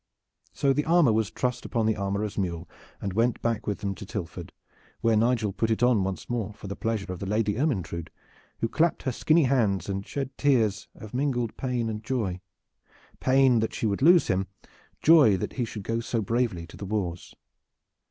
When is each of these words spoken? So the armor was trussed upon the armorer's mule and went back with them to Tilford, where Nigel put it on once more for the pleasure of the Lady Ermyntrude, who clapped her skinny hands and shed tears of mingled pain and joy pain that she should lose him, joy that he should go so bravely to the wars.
So 0.51 0.73
the 0.73 0.85
armor 0.85 1.13
was 1.13 1.29
trussed 1.29 1.63
upon 1.63 1.85
the 1.85 1.95
armorer's 1.95 2.35
mule 2.35 2.67
and 2.99 3.13
went 3.13 3.39
back 3.43 3.67
with 3.67 3.81
them 3.81 3.93
to 3.93 4.03
Tilford, 4.03 4.51
where 5.01 5.15
Nigel 5.15 5.53
put 5.53 5.69
it 5.69 5.83
on 5.83 6.03
once 6.03 6.27
more 6.27 6.55
for 6.55 6.65
the 6.65 6.75
pleasure 6.75 7.13
of 7.13 7.19
the 7.19 7.27
Lady 7.27 7.55
Ermyntrude, 7.55 8.09
who 8.61 8.67
clapped 8.67 9.03
her 9.03 9.11
skinny 9.11 9.43
hands 9.43 9.87
and 9.89 10.03
shed 10.03 10.35
tears 10.39 10.87
of 10.95 11.13
mingled 11.13 11.55
pain 11.55 11.87
and 11.87 12.03
joy 12.03 12.41
pain 13.19 13.59
that 13.59 13.75
she 13.75 13.85
should 13.87 14.01
lose 14.01 14.25
him, 14.27 14.47
joy 15.03 15.37
that 15.37 15.53
he 15.53 15.65
should 15.65 15.83
go 15.83 15.99
so 15.99 16.19
bravely 16.19 16.65
to 16.65 16.77
the 16.77 16.85
wars. 16.85 17.35